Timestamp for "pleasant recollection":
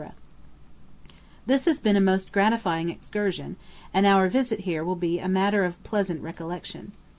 5.83-6.93